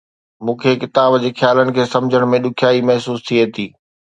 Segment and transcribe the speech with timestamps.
[0.45, 3.67] مون کي ڪتاب جي خيالن کي سمجهڻ ۾ ڏکيائي محسوس ٿئي ٿي